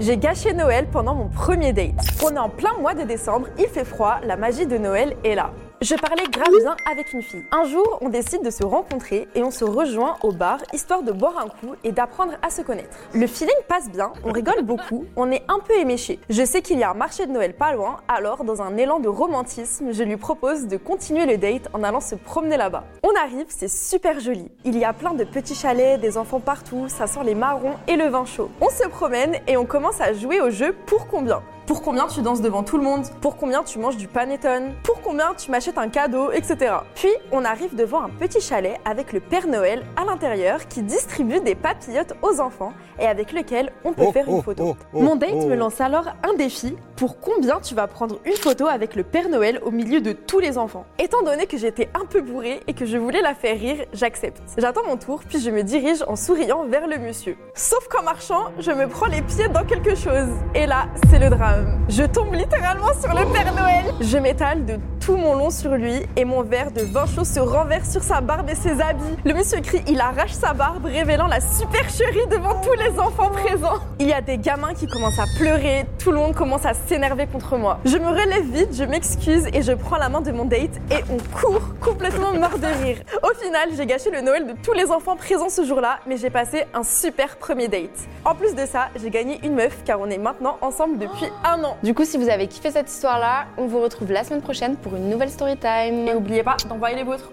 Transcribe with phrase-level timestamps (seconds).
[0.00, 1.94] J'ai gâché Noël pendant mon premier date.
[2.22, 5.34] On est en plein mois de décembre, il fait froid, la magie de Noël est
[5.34, 5.50] là.
[5.80, 7.44] Je parlais grave bien avec une fille.
[7.52, 11.12] Un jour, on décide de se rencontrer et on se rejoint au bar histoire de
[11.12, 12.96] boire un coup et d'apprendre à se connaître.
[13.14, 16.18] Le feeling passe bien, on rigole beaucoup, on est un peu éméché.
[16.30, 18.98] Je sais qu'il y a un marché de Noël pas loin, alors dans un élan
[18.98, 22.82] de romantisme, je lui propose de continuer le date en allant se promener là-bas.
[23.04, 24.50] On arrive, c'est super joli.
[24.64, 27.94] Il y a plein de petits chalets, des enfants partout, ça sent les marrons et
[27.94, 28.50] le vin chaud.
[28.60, 31.40] On se promène et on commence à jouer au jeu pour combien?
[31.68, 35.02] Pour combien tu danses devant tout le monde, pour combien tu manges du panettone, pour
[35.02, 36.76] combien tu m'achètes un cadeau, etc.
[36.94, 41.40] Puis on arrive devant un petit chalet avec le Père Noël à l'intérieur qui distribue
[41.40, 44.64] des papillotes aux enfants et avec lequel on peut Oh, faire oh, une photo.
[44.70, 45.46] oh, oh, Mon date oh.
[45.46, 49.28] me lance alors un défi pour combien tu vas prendre une photo avec le Père
[49.28, 50.84] Noël au milieu de tous les enfants.
[50.98, 54.42] Étant donné que j'étais un peu bourrée et que je voulais la faire rire, j'accepte.
[54.58, 57.36] J'attends mon tour puis je me dirige en souriant vers le monsieur.
[57.54, 60.28] Sauf qu'en marchant, je me prends les pieds dans quelque chose.
[60.56, 61.86] Et là, c'est le drame.
[61.88, 63.94] Je tombe littéralement sur le Père Noël.
[64.00, 64.78] Je m'étale de
[65.16, 68.48] mon long sur lui et mon verre de vin chaud se renverse sur sa barbe
[68.50, 69.16] et ses habits.
[69.24, 73.78] Le monsieur crie, il arrache sa barbe, révélant la supercherie devant tous les enfants présents.
[73.98, 77.26] Il y a des gamins qui commencent à pleurer, tout le monde commence à s'énerver
[77.26, 77.78] contre moi.
[77.84, 81.02] Je me relève vite, je m'excuse et je prends la main de mon date et
[81.10, 82.98] on court complètement mort de rire.
[83.22, 86.30] Au final, j'ai gâché le Noël de tous les enfants présents ce jour-là, mais j'ai
[86.30, 88.08] passé un super premier date.
[88.24, 91.62] En plus de ça, j'ai gagné une meuf car on est maintenant ensemble depuis un
[91.64, 91.76] an.
[91.82, 94.94] Du coup, si vous avez kiffé cette histoire-là, on vous retrouve la semaine prochaine pour
[94.98, 96.06] une nouvelle story time.
[96.08, 97.30] Et n'oubliez pas d'envoyer les vôtres.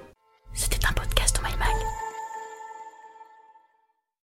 [0.53, 0.93] C'était un